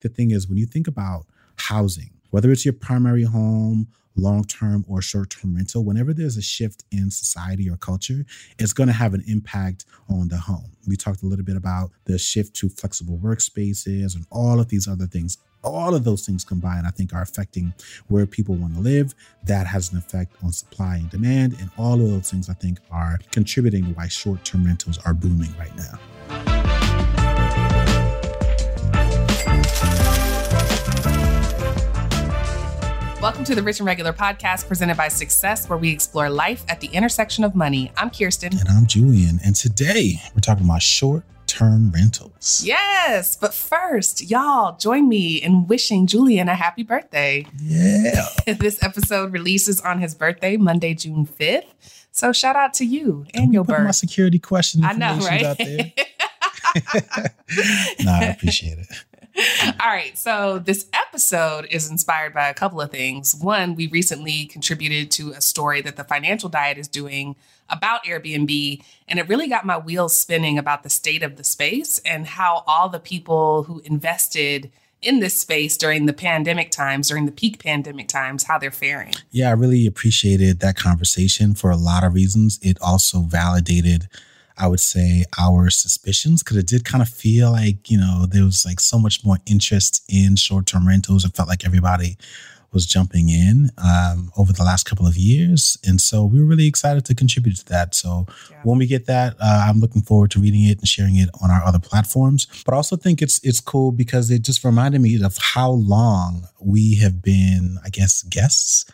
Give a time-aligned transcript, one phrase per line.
[0.00, 1.26] the thing is, when you think about
[1.56, 6.42] housing, whether it's your primary home, long term or short term rental, whenever there's a
[6.42, 8.24] shift in society or culture,
[8.58, 10.72] it's going to have an impact on the home.
[10.86, 14.88] We talked a little bit about the shift to flexible workspaces and all of these
[14.88, 15.38] other things.
[15.64, 17.74] All of those things combined, I think, are affecting
[18.06, 19.14] where people want to live.
[19.44, 21.56] That has an effect on supply and demand.
[21.60, 25.14] And all of those things, I think, are contributing to why short term rentals are
[25.14, 26.57] booming right now.
[33.20, 36.80] Welcome to the Rich and Regular podcast presented by Success, where we explore life at
[36.80, 37.90] the intersection of money.
[37.96, 38.58] I'm Kiersten.
[38.58, 39.40] And I'm Julien.
[39.44, 42.62] And today we're talking about short term rentals.
[42.64, 43.34] Yes.
[43.34, 47.44] But first, y'all join me in wishing Julien a happy birthday.
[47.60, 48.28] Yeah.
[48.46, 51.64] this episode releases on his birthday, Monday, June 5th.
[52.12, 53.84] So shout out to you and Don't your put birth.
[53.84, 55.42] my security question I know, right?
[55.42, 55.92] out there.
[58.04, 58.86] no, I appreciate it.
[59.80, 60.16] All right.
[60.18, 63.34] So this episode is inspired by a couple of things.
[63.34, 67.36] One, we recently contributed to a story that the Financial Diet is doing
[67.70, 72.00] about Airbnb, and it really got my wheels spinning about the state of the space
[72.04, 77.26] and how all the people who invested in this space during the pandemic times, during
[77.26, 79.12] the peak pandemic times, how they're faring.
[79.30, 82.58] Yeah, I really appreciated that conversation for a lot of reasons.
[82.62, 84.08] It also validated,
[84.58, 88.44] I would say, our suspicions because it did kind of feel like, you know, there
[88.44, 91.24] was like so much more interest in short term rentals.
[91.24, 92.16] It felt like everybody
[92.70, 95.78] was jumping in um, over the last couple of years.
[95.86, 97.94] And so we were really excited to contribute to that.
[97.94, 98.56] So Yeah.
[98.62, 101.50] when we get that, uh, I'm looking forward to reading it and sharing it on
[101.50, 102.46] our other platforms.
[102.66, 106.46] But I also think it's it's cool because it just reminded me of how long
[106.60, 108.84] we have been, I guess, guests,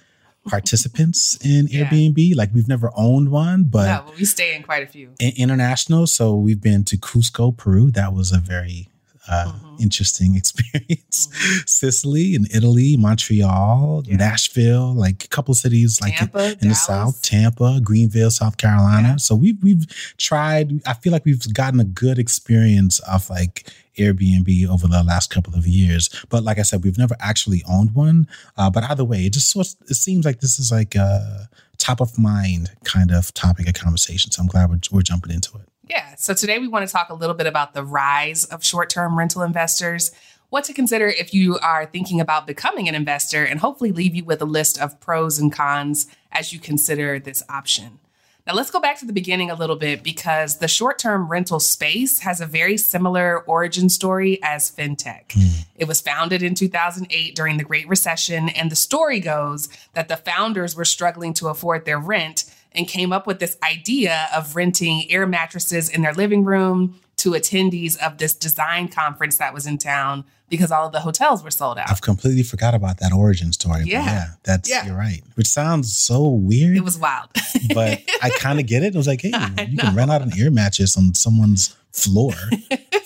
[0.47, 1.85] participants in Yeah.
[1.89, 2.35] Airbnb.
[2.37, 5.11] Like we've never owned one, but no, but we stay in quite a few.
[5.21, 6.07] i- international.
[6.07, 7.91] So we've been to Cusco, Peru.
[7.91, 8.89] That was a very
[9.29, 9.81] uh, Mhm.
[9.81, 11.29] interesting experience.
[11.29, 11.69] Mhm.
[11.69, 14.17] Sicily and Italy, Montreal, Yeah.
[14.17, 19.09] Nashville, like a couple cities like Tampa, in the South, Tampa, Greenville, South Carolina.
[19.11, 19.17] Yeah.
[19.17, 19.87] So we've we've
[20.19, 20.81] tried.
[20.87, 25.55] I feel like we've gotten a good experience of like Airbnb over the last couple
[25.55, 26.11] of years.
[26.29, 28.27] But like I said, we've never actually owned one.
[28.57, 31.49] Uh, but either way, it just sort it seems like this is like a
[31.79, 34.31] top of mind kind of topic of conversation.
[34.33, 35.69] So I'm glad we're, we're jumping into it.
[35.89, 36.15] Yeah.
[36.17, 39.19] So today we want to talk a little bit about the rise of short term
[39.19, 40.13] rental investors,
[40.51, 44.25] what to consider if you are thinking about becoming an investor, and hopefully leave you
[44.25, 47.99] with a list of pros and cons as you consider this option.
[48.47, 51.61] Now, let's go back to the beginning a little bit because the short term rental
[51.61, 55.33] space has a very similar origin story as fintech.
[55.33, 55.63] Hmm.
[55.77, 60.17] It was founded in 2008 during the Great Recession, and the story goes that the
[60.17, 65.11] founders were struggling to afford their rent and came up with this idea of renting
[65.11, 69.79] air mattresses in their living room to attendees of this design conference that was in
[69.79, 71.91] town because all of the hotels were sold out.
[71.91, 73.85] I've completely forgot about that origin story.
[73.85, 74.05] Yeah.
[74.05, 74.87] yeah, that's Yeah.
[74.87, 75.23] you're right.
[75.35, 76.77] Which sounds so weird.
[76.77, 77.29] It was wild.
[77.75, 78.95] but I kind of get it.
[78.95, 82.33] It was like, hey, I you can rent out an ear mattress on someone's floor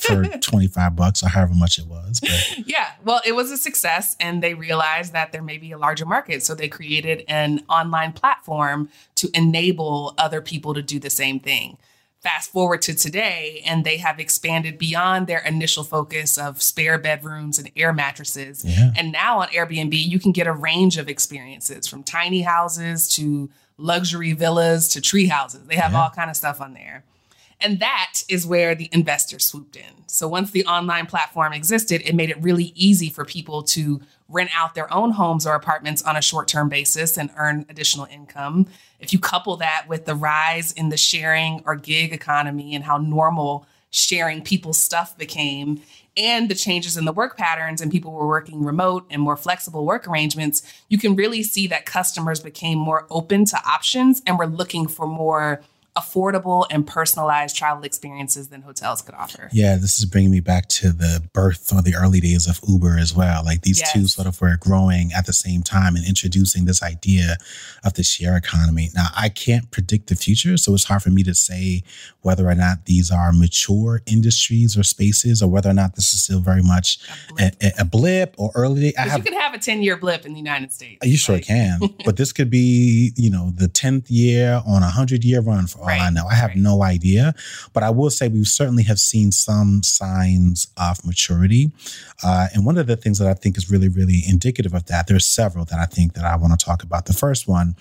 [0.01, 2.21] for 25 bucks or however much it was.
[2.21, 5.79] But yeah, well, it was a success, and they realized that there may be a
[5.79, 6.43] larger market.
[6.43, 11.77] So they created an online platform to enable other people to do the same thing.
[12.23, 17.59] Fast forward to today, and they have expanded beyond their initial focus of spare bedrooms
[17.59, 18.65] and air mattresses.
[18.65, 18.91] yeah.
[18.97, 23.51] And now on Airbnb, you can get a range of experiences from tiny houses to
[23.77, 25.61] luxury villas to tree houses.
[25.69, 26.01] They have Yeah.
[26.03, 27.05] all kind of stuff on there.
[27.61, 30.05] And that is where the investors swooped in.
[30.07, 34.51] So once the online platform existed, it made it really easy for people to rent
[34.55, 38.67] out their own homes or apartments on a short-term basis and earn additional income.
[39.01, 42.99] If you couple that with the rise in the sharing or gig economy and how
[42.99, 45.81] normal sharing people's stuff became
[46.17, 49.87] and the changes in the work patterns and people were working remote and more flexible
[49.87, 54.47] work arrangements, you can really see that customers became more open to options and were
[54.47, 55.63] looking for more
[55.99, 59.49] affordable and personalized travel experiences than hotels could offer.
[59.53, 62.99] Yeah, this is bringing me back to the birth or the early days of Uber
[62.99, 63.45] as well.
[63.45, 67.37] Like these two sort of were growing at the same time and introducing this idea
[67.85, 68.91] of the share economy.
[68.95, 71.83] Now, I can't predict the future, so it's hard for me to say
[72.23, 76.23] whether or not these are mature industries or spaces or whether or not this is
[76.25, 77.57] still very much A blip.
[77.63, 78.97] a, a blip or early.
[78.97, 81.05] I have you could have a 10 year blip in the United States.
[81.05, 85.25] You sure can, but this could be, you know, the tenth year on a hundred
[85.25, 86.07] year run for all right.
[86.07, 86.27] I know.
[86.27, 86.59] I have right.
[86.59, 87.35] no idea.
[87.73, 91.71] But I will say we certainly have seen some signs of maturity.
[92.23, 95.07] Uh, and one of the things that I think is really, really indicative of that,
[95.07, 97.07] there's several that I think that I want to talk about.
[97.07, 97.77] The first one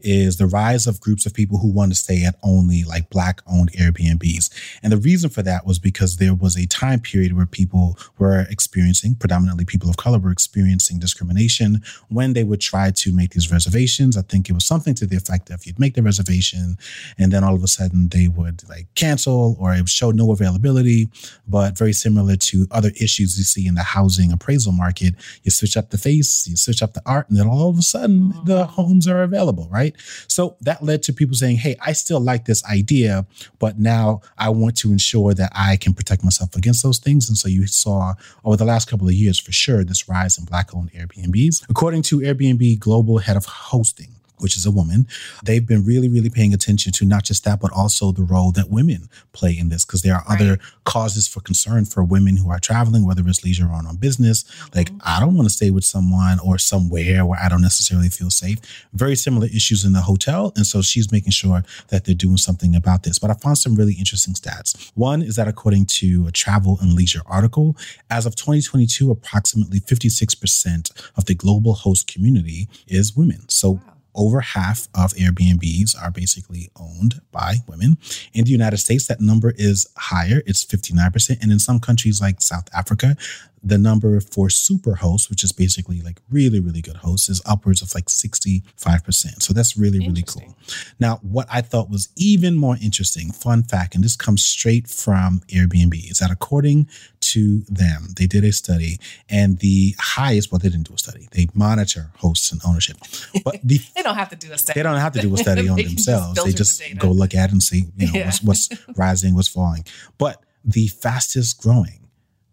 [0.00, 3.40] is the rise of groups of people who want to stay at only like black
[3.46, 4.50] owned Airbnbs.
[4.82, 8.46] And the reason for that was because there was a time period where people were
[8.50, 13.50] experiencing, predominantly people of color, were experiencing discrimination when they would try to make these
[13.50, 14.16] reservations.
[14.16, 16.76] I think it was something to the effect of you'd make the reservation
[17.18, 20.30] and then all of a sudden they would like cancel or it would show no
[20.30, 21.08] availability.
[21.48, 25.76] But very similar to other issues you see in the housing appraisal market, you switch
[25.76, 28.62] up the face, you switch up the art, and then all of a sudden the
[28.62, 28.72] mm-hmm.
[28.72, 29.94] homes are available, right?
[30.28, 33.26] So that led to people saying, hey, I still like this idea,
[33.58, 37.28] but now I want to ensure that I can protect myself against those things.
[37.28, 38.14] And so you saw
[38.44, 41.64] over the last couple of years, for sure, this rise in Black owned Airbnbs.
[41.68, 45.06] According to Airbnb Global Head of Hosting, which is a woman,
[45.44, 48.70] they've been really, really paying attention to not just that, but also the role that
[48.70, 50.40] women play in this, because there are right.
[50.40, 54.42] other causes for concern for women who are traveling, whether it's leisure or on business.
[54.42, 54.78] Mm-hmm.
[54.78, 58.30] Like, I don't want to stay with someone or somewhere where I don't necessarily feel
[58.30, 58.58] safe.
[58.92, 60.52] Very similar issues in the hotel.
[60.56, 63.18] And so she's making sure that they're doing something about this.
[63.18, 64.90] But I found some really interesting stats.
[64.94, 67.76] One is that according to a travel and leisure article,
[68.10, 73.48] as of 2022, approximately 56% of the global host community is women.
[73.48, 77.98] So wow over half of Airbnbs are basically owned by women.
[78.32, 80.42] In the United States, that number is higher.
[80.46, 81.42] It's 59%.
[81.42, 83.16] And in some countries like South Africa,
[83.62, 87.82] the number for super hosts, which is basically like really, really good hosts, is upwards
[87.82, 89.42] of like 65%.
[89.42, 90.56] So that's really, really cool.
[90.98, 95.40] Now, what I thought was even more interesting, fun fact, and this comes straight from
[95.48, 96.88] Airbnb, is that according
[97.20, 98.98] to them, they did a study
[99.28, 102.96] and the highest, well, they didn't do a study, they monitor hosts and ownership.
[103.44, 104.78] But the, they don't have to do a study.
[104.78, 106.34] They don't have to do a study on themselves.
[106.34, 108.24] Just they just the go look at it and see, you know, yeah.
[108.26, 109.84] what's, what's rising, what's falling.
[110.16, 111.99] But the fastest growing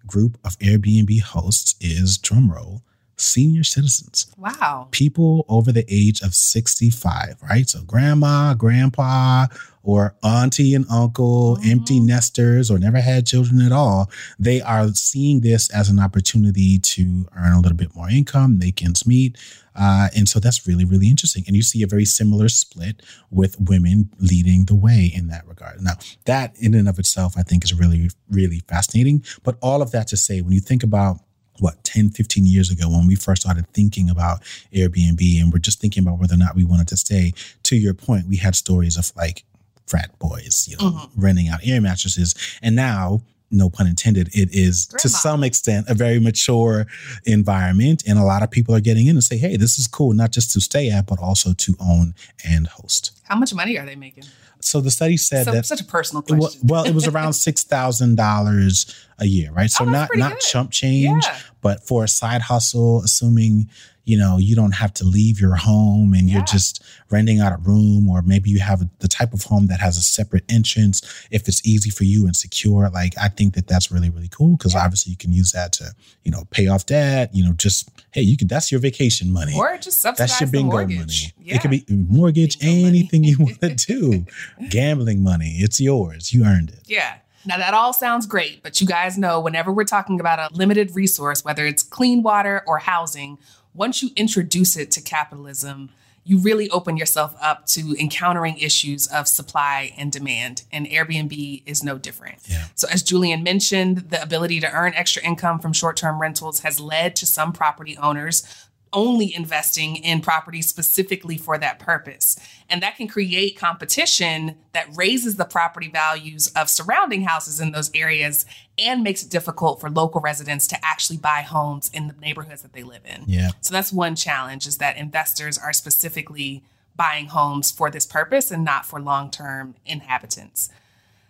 [0.07, 2.81] group of Airbnb hosts is drumroll
[3.17, 4.27] senior citizens.
[4.37, 4.87] Wow.
[4.91, 7.67] People over the age of 65, right?
[7.67, 9.47] So grandma, grandpa,
[9.87, 11.71] or auntie and uncle, mm-hmm.
[11.71, 16.77] empty nesters, or never had children at all, they are seeing this as an opportunity
[16.77, 19.37] to earn a little bit more income, make ends meet.
[19.73, 21.45] Uh, and so that's really, really interesting.
[21.47, 23.01] And you see a very similar split
[23.31, 25.81] with women leading the way in that regard.
[25.81, 25.93] Now,
[26.25, 29.23] that in and of itself, I think is really, really fascinating.
[29.43, 31.19] But all of that to say, when you think about
[31.59, 35.81] what 10 15 years ago when we first started thinking about airbnb and we're just
[35.81, 37.33] thinking about whether or not we wanted to stay
[37.63, 39.43] to your point we had stories of like
[39.87, 41.21] frat boys, you know, mm-hmm.
[41.21, 42.35] renting out air mattresses.
[42.61, 45.01] And now, no pun intended, it is Grandma.
[45.01, 46.85] to some extent a very mature
[47.25, 48.03] environment.
[48.05, 50.31] And a lot of people are getting in and say, hey, this is cool, not
[50.31, 52.13] just to stay at, but also to own
[52.45, 53.11] and host.
[53.23, 54.25] How much money are they making?
[54.59, 56.39] So the study said so, that such a personal question.
[56.39, 59.69] Was, well, it was around six thousand dollars a year, right?
[59.69, 60.41] So oh, not not good.
[60.41, 61.37] chump change, yeah.
[61.61, 63.69] but for a side hustle, assuming
[64.07, 66.35] you know, you don't have to leave your home and yeah.
[66.35, 66.81] you're just
[67.11, 70.01] renting out a room, or maybe you have the type of home that has a
[70.01, 72.89] separate entrance if it's easy for you and secure.
[72.89, 74.85] Like, I think that that's really, really cool because yeah.
[74.85, 75.91] obviously you can use that to,
[76.23, 79.53] you know, pay off debt, you know, just, hey, you can, that's your vacation money.
[79.53, 81.33] Or just subsidize That's your bingo money.
[81.37, 81.55] Yeah.
[81.55, 84.25] It could be mortgage, bingo anything you want to do.
[84.69, 86.33] Gambling money, it's yours.
[86.33, 86.83] You earned it.
[86.85, 87.17] Yeah.
[87.47, 90.93] Now, that all sounds great, but you guys know whenever we're talking about a limited
[90.95, 93.37] resource, whether it's clean water or housing,
[93.77, 95.89] once you introduce it to capitalism,
[96.25, 100.63] you really open yourself up to encountering issues of supply and demand.
[100.73, 102.39] And Airbnb is no different.
[102.49, 102.65] Yeah.
[102.75, 106.81] So, as Julien mentioned, the ability to earn extra income from short term rentals has
[106.81, 112.37] led to some property owners only investing in properties specifically for that purpose.
[112.69, 117.91] And that can create competition that raises the property values of surrounding houses in those
[117.93, 118.45] areas
[118.77, 122.73] and makes it difficult for local residents to actually buy homes in the neighborhoods that
[122.73, 123.23] they live in.
[123.27, 123.51] Yeah.
[123.61, 126.63] So that's one challenge is that investors are specifically
[126.95, 130.69] buying homes for this purpose and not for long-term inhabitants.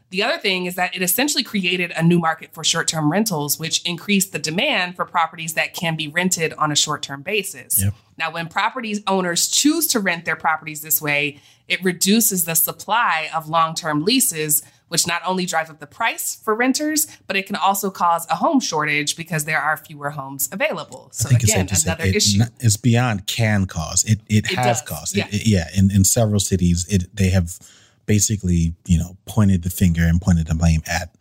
[0.10, 3.60] The other thing is that it essentially created a new market for short term rentals,
[3.60, 7.84] which increased the demand for properties that can be rented on a short term basis.
[7.84, 7.94] Yep.
[8.18, 13.30] Now, when property owners choose to rent their properties this way, it reduces the supply
[13.36, 17.46] of long term leases, which not only drives up the price for renters, but it
[17.46, 21.10] can also cause a home shortage because there are fewer homes available.
[21.12, 22.44] So, again, another it, issue.
[22.62, 24.90] It's beyond can cause, it, it, it has does.
[24.90, 25.18] caused.
[25.18, 27.60] Yeah, it, yeah in, in several cities, it, they have
[28.08, 31.14] basically, you know, pointed the finger and pointed the blame at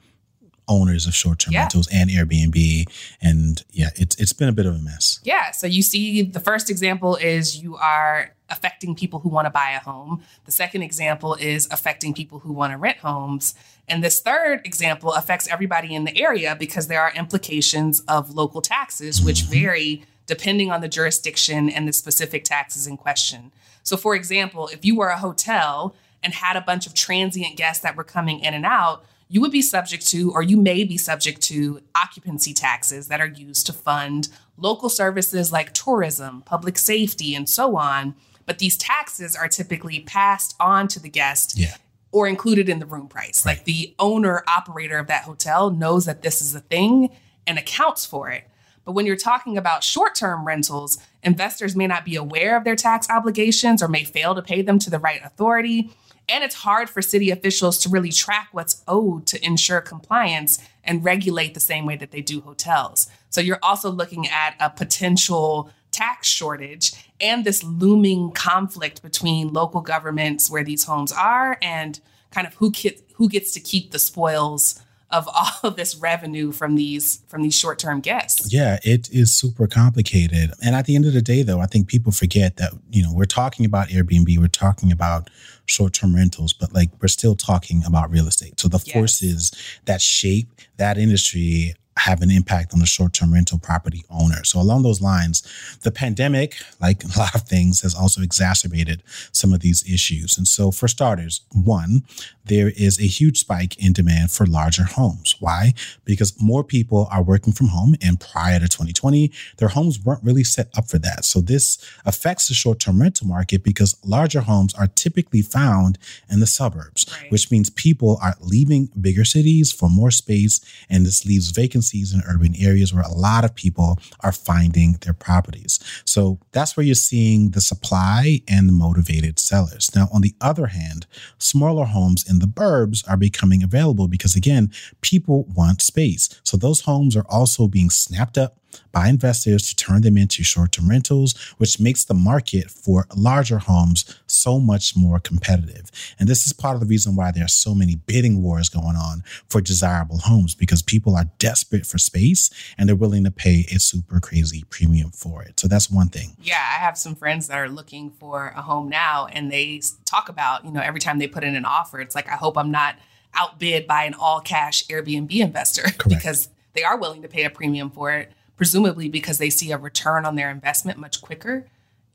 [0.69, 1.61] owners of short-term yeah.
[1.61, 2.85] rentals and Airbnb
[3.23, 5.21] and yeah it's it's been a bit of a mess.
[5.23, 9.51] Yeah, so you see the first example is you are affecting people who want to
[9.51, 10.23] buy a home.
[10.45, 13.55] The second example is affecting people who want to rent homes.
[13.89, 18.61] And this third example affects everybody in the area because there are implications of local
[18.61, 19.53] taxes, which mm-hmm.
[19.53, 23.53] vary depending on the jurisdiction and the specific taxes in question.
[23.83, 25.95] So, for example, if you were a hotel
[26.27, 29.53] and had a bunch of transient guests that were coming in and out, you would
[29.53, 33.73] be subject to, or you may be subject to, occupancy taxes that are used to
[33.73, 38.17] fund local services like tourism, public safety, and so on.
[38.45, 41.77] But these taxes are typically passed on to the guest yeah.
[42.11, 43.47] or included in the room price.
[43.47, 43.59] Right.
[43.59, 47.11] Like the owner operator of that hotel knows that this is a thing
[47.47, 48.49] and accounts for it.
[48.85, 52.75] But when you're talking about short term rentals, investors may not be aware of their
[52.75, 55.93] tax obligations or may fail to pay them to the right authority.
[56.29, 61.05] And it's hard for city officials to really track what's owed to ensure compliance and
[61.05, 63.09] regulate the same way that they do hotels.
[63.31, 69.81] So you're also looking at a potential tax shortage and this looming conflict between local
[69.81, 73.99] governments where these homes are and kind of who gets, who gets to keep the
[73.99, 78.53] spoils of all of this revenue from these from these short-term guests.
[78.53, 80.53] Yeah, it is super complicated.
[80.65, 83.13] And at the end of the day though, I think people forget that, you know,
[83.15, 85.31] we're talking about Airbnb, we're talking about
[85.67, 88.59] short-term rentals, but like we're still talking about real estate.
[88.59, 88.95] So the yes.
[88.95, 94.45] forces that shape that industry have an impact on the short-term rental property owner.
[94.45, 95.43] So along those lines,
[95.83, 100.37] the pandemic, like a lot of things, has also exacerbated some of these issues.
[100.37, 102.03] And so for starters, one,
[102.45, 105.35] there is a huge spike in demand for larger homes.
[105.41, 105.73] Why?
[106.05, 110.45] Because more people are working from home and prior to 2020, their homes weren't really
[110.45, 111.25] set up for that.
[111.25, 115.99] So this affects the short-term rental market because larger homes are typically found
[116.31, 117.33] in the suburbs, right.
[117.33, 122.15] which means people are leaving bigger cities for more space and this leaves vacancies vacancies
[122.15, 125.79] in urban areas where a lot of people are finding their properties.
[126.05, 129.95] So that's where you're seeing the supply and the motivated sellers.
[129.95, 131.07] Now, on the other hand,
[131.39, 136.29] smaller homes in the burbs are becoming available because, again, people want space.
[136.45, 138.57] So those homes are also being snapped up
[138.93, 143.59] by investors to turn them into short term rentals, which makes the market for larger
[143.59, 145.91] homes so much more competitive.
[146.19, 148.97] And this is part of the reason why there are so many bidding wars going
[148.97, 153.67] on for desirable homes because people are desperate for space and they're willing to pay
[153.75, 155.59] a super crazy premium for it.
[155.61, 156.37] So that's one thing.
[156.41, 160.29] Yeah, I have some friends that are looking for a home now and they talk
[160.29, 162.71] about, you know, every time they put in an offer, it's like, I hope I'm
[162.71, 162.97] not
[163.35, 166.09] outbid by an all cash Airbnb investor Correct.
[166.09, 169.79] because they are willing to pay a premium for it presumably because they see a
[169.79, 171.67] return on their investment much quicker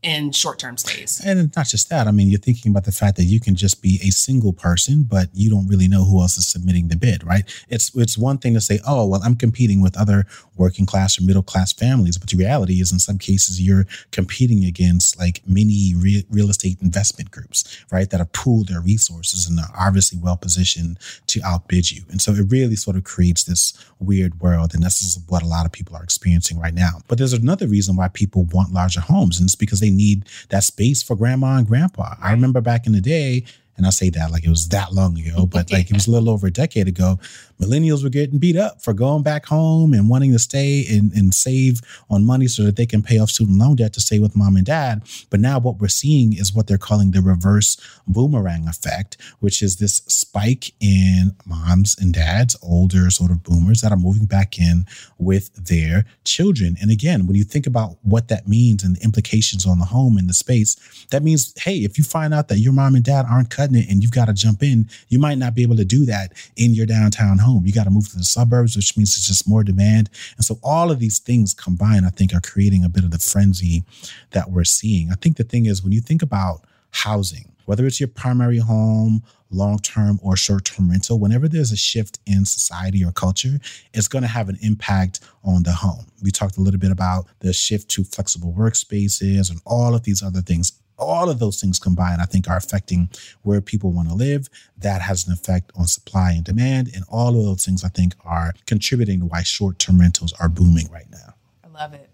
[0.03, 1.21] in short-term stays.
[1.23, 2.07] And not just that.
[2.07, 5.03] I mean, you're thinking about the fact that you can just be a single person,
[5.03, 7.43] but you don't really know who else is submitting the bid, right?
[7.69, 10.25] It's it's one thing to say, "Oh, well, I'm competing with other
[10.57, 14.65] working class or middle class families," but the reality is in some cases you're competing
[14.65, 18.09] against like many re- real estate investment groups, right?
[18.09, 22.03] That have pooled their resources and are obviously well positioned to outbid you.
[22.09, 25.47] And so it really sort of creates this weird world and this is what a
[25.47, 27.01] lot of people are experiencing right now.
[27.07, 30.63] But there's another reason why people want larger homes and it's because they need that
[30.63, 32.15] space for grandma and grandpa.
[32.21, 33.45] I remember back in the day,
[33.81, 36.11] and I say that like it was that long ago, but like it was a
[36.11, 37.17] little over a decade ago,
[37.59, 41.33] millennials were getting beat up for going back home and wanting to stay and, and
[41.33, 44.35] save on money so that they can pay off student loan debt to stay with
[44.35, 45.01] mom and dad.
[45.31, 49.77] But now what we're seeing is what they're calling the reverse boomerang effect, which is
[49.77, 54.85] this spike in moms and dads, older sort of boomers that are moving back in
[55.17, 56.77] with their children.
[56.79, 60.17] And again, when you think about what that means and the implications on the home
[60.17, 60.75] and the space,
[61.09, 64.01] that means, hey, if you find out that your mom and dad aren't cutting and
[64.01, 66.85] you've got to jump in, you might not be able to do that in your
[66.85, 67.65] downtown home home.
[67.65, 70.09] You got to move to the suburbs, which means it's just more demand.
[70.37, 73.19] And so all of these things combined, I think, are creating a bit of the
[73.19, 73.83] frenzy
[74.31, 75.11] that we're seeing.
[75.11, 79.23] I think the thing is when you think about housing, whether it's your primary home,
[79.49, 83.59] long term or short term rental, whenever there's a shift in society or culture,
[83.93, 86.05] it's going to have an impact on the home.
[86.23, 90.23] We talked a little bit about the shift to flexible workspaces and all of these
[90.23, 93.09] other things all of those things combined, I think, are affecting
[93.41, 94.49] where people want to live.
[94.77, 96.89] That has an effect on supply and demand.
[96.93, 100.49] And all of those things, I think, are contributing to why short term rentals are
[100.49, 101.35] booming right now.
[101.63, 102.09] I love it.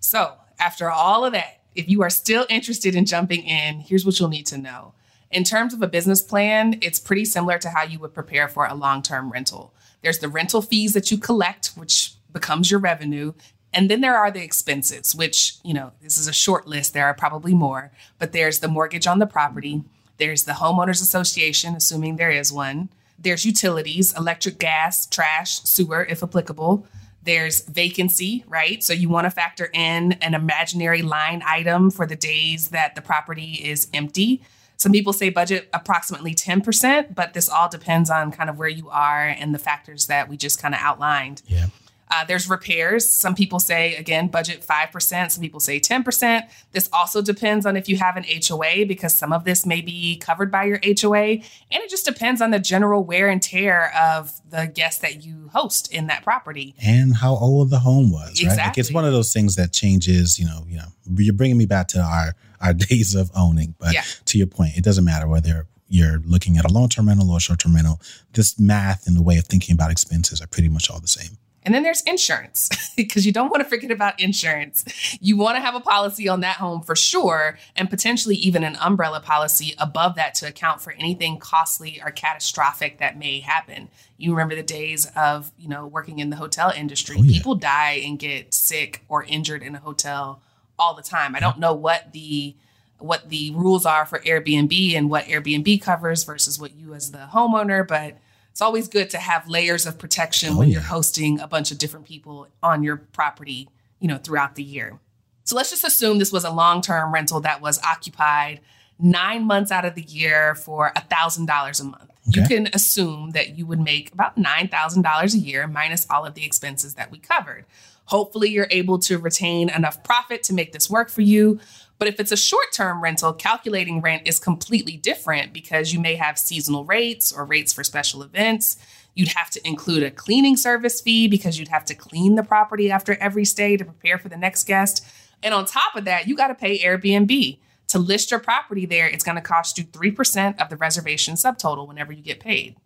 [0.00, 4.18] So, after all of that, if you are still interested in jumping in, here's what
[4.18, 4.92] you'll need to know.
[5.30, 8.66] In terms of a business plan, it's pretty similar to how you would prepare for
[8.66, 9.72] a long term rental.
[10.02, 13.32] There's the rental fees that you collect, which becomes your revenue.
[13.72, 16.92] And then there are the expenses, which, you know, this is a short list.
[16.92, 19.84] There are probably more, but there's the mortgage on the property.
[20.18, 22.88] There's the homeowners association, assuming there is one.
[23.18, 26.86] There's utilities, electric, gas, trash, sewer, if applicable.
[27.22, 28.82] There's vacancy, right?
[28.82, 33.02] So you want to factor in an imaginary line item for the days that the
[33.02, 34.42] property is empty.
[34.76, 38.88] Some people say budget approximately 10%, but this all depends on kind of where you
[38.88, 41.42] are and the factors that we just kind of outlined.
[41.46, 41.66] Yeah.
[42.10, 43.08] Uh, there's repairs.
[43.08, 45.30] Some people say, again, budget 5%.
[45.30, 46.48] Some people say 10%.
[46.72, 50.16] This also depends on if you have an HOA because some of this may be
[50.16, 51.16] covered by your HOA.
[51.22, 55.50] And it just depends on the general wear and tear of the guests that you
[55.52, 56.74] host in that property.
[56.82, 58.40] And how old the home was, right?
[58.42, 58.62] Exactly.
[58.64, 61.66] Like it's one of those things that changes, you know, you know, you're bringing me
[61.66, 63.74] back to our, our days of owning.
[63.78, 64.02] But Yeah.
[64.26, 67.40] to your point, it doesn't matter whether you're looking at a long-term rental or a
[67.40, 68.00] short-term rental.
[68.32, 71.36] This math and the way of thinking about expenses are pretty much all the same.
[71.62, 74.84] And then there's insurance because you don't want to forget about insurance.
[75.20, 78.76] You want to have a policy on that home for sure, and potentially even an
[78.76, 83.88] umbrella policy above that to account for anything costly or catastrophic that may happen.
[84.16, 87.16] You remember the days of, you know, working in the hotel industry.
[87.18, 87.38] Oh, yeah.
[87.38, 90.42] People die and get sick or injured in a hotel
[90.78, 91.36] all the time.
[91.36, 92.56] I don't know what the
[92.98, 97.28] what the rules are for Airbnb and what Airbnb covers versus what you as the
[97.32, 98.18] homeowner, but
[98.60, 100.74] it's always good to have layers of protection Oh, when yeah.
[100.74, 105.00] you're hosting a bunch of different people on your property, you know, throughout the year.
[105.44, 108.60] So let's just assume this was a long-term rental that was occupied
[108.98, 112.10] nine months out of the year for $1,000 a month.
[112.26, 116.44] You can assume that you would make about $9,000 a year minus all of the
[116.44, 117.64] expenses that we covered.
[118.04, 121.60] Hopefully, you're able to retain enough profit to make this work for you.
[122.00, 126.16] But if it's a short term rental, calculating rent is completely different because you may
[126.16, 128.78] have seasonal rates or rates for special events.
[129.14, 132.90] You'd have to include a cleaning service fee because you'd have to clean the property
[132.90, 135.04] after every stay to prepare for the next guest.
[135.42, 137.58] And on top of that, you got to pay Airbnb.
[137.88, 141.86] To list your property there, it's going to cost you 3% of the reservation subtotal
[141.86, 142.76] whenever you get paid.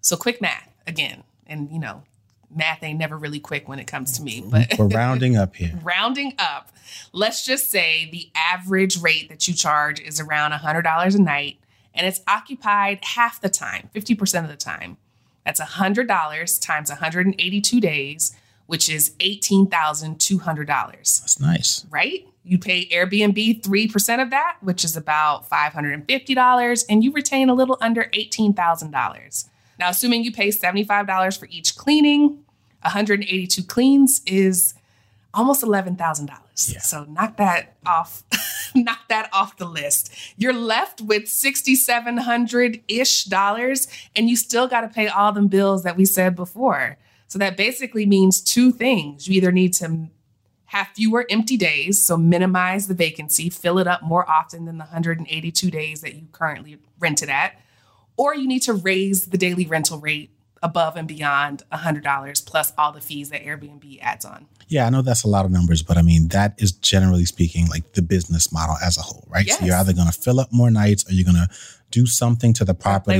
[0.00, 1.24] So quick math again.
[1.44, 2.04] And you know,
[2.54, 5.78] math ain't never really quick when it comes to me, but We're rounding up here.
[5.82, 6.72] rounding up,
[7.12, 11.58] let's just say the average rate that you charge is around $100 a night
[11.94, 14.96] and it's occupied half the time, 50% of the time.
[15.44, 21.86] That's $100 times 182 days, which is $18,200, That's nice.
[21.90, 22.26] right?
[22.44, 27.76] You pay Airbnb 3% of that, which is about $550, and you retain a little
[27.80, 29.48] under $18,000.
[29.80, 32.44] Now, assuming you pay $75 for each cleaning,
[32.82, 34.74] 182 cleans is
[35.32, 36.28] almost $11,000.
[36.70, 36.80] Yeah.
[36.80, 38.22] So knock that off,
[38.74, 40.12] knock that off the list.
[40.36, 45.96] You're left with 6,700-ish dollars and you still got to pay all them bills that
[45.96, 46.98] we said before.
[47.26, 49.28] So that basically means two things.
[49.28, 50.08] You either need to
[50.66, 54.84] have fewer empty days, so minimize the vacancy, fill it up more often than the
[54.84, 57.58] 182 days that you currently rented at,
[58.20, 60.28] or you need to raise the daily rental rate
[60.62, 64.46] above and beyond $100 plus all the fees that Airbnb adds on.
[64.68, 67.66] Yeah, I know that's a lot of numbers, but I mean, that is generally speaking
[67.68, 69.48] like the business model as a whole, right?
[69.48, 69.62] So Yes.
[69.66, 71.48] you're either going to fill up more nights or you're going to
[71.90, 73.18] do something to the property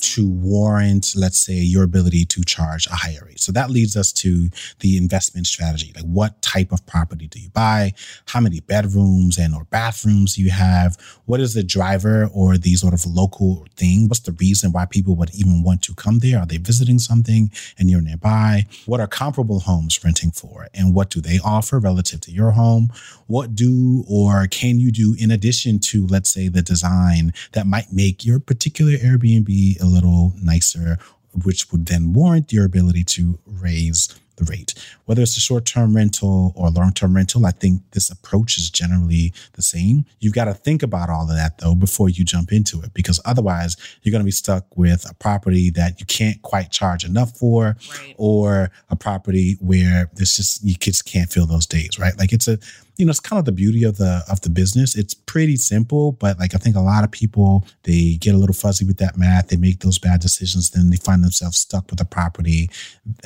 [0.00, 3.40] to warrant, let's say, your ability to charge a higher rate.
[3.40, 4.48] So that leads us to
[4.80, 5.92] the investment strategy.
[5.94, 7.92] Like what type of property do you buy?
[8.26, 10.96] How many bedrooms and or bathrooms do you have?
[11.26, 14.08] What is the driver or the sort of local thing?
[14.08, 16.38] What's the reason why people would even want to come there?
[16.38, 18.66] Are they visiting something and you're nearby?
[18.86, 20.68] What are comparable homes renting for?
[20.74, 22.90] And what do they offer relative to your home?
[23.26, 27.92] What do or can you do in addition to, let's say, the design that might
[27.92, 30.98] make your particular Airbnb a little nicer,
[31.44, 34.74] which would then warrant your ability to raise the rate.
[35.06, 38.68] Whether it's a short term rental or long term rental, I think this approach is
[38.68, 40.04] generally the same.
[40.20, 43.18] You've got to think about all of that though before you jump into it, because
[43.24, 47.34] otherwise you're going to be stuck with a property that you can't quite charge enough
[47.38, 48.14] for, Right.
[48.18, 52.16] or a property where there's just you just can't fill those days, right?
[52.18, 52.58] Like it's a
[52.96, 54.96] you know it's kind of the beauty of the of the business.
[54.96, 58.54] It's pretty simple, but like I think a lot of people they get a little
[58.54, 59.48] fuzzy with that math.
[59.48, 62.70] They make those bad decisions, then they find themselves stuck with a property,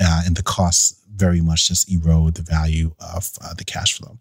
[0.00, 4.16] uh, and the costs very much just erode the value of uh, the cash flow.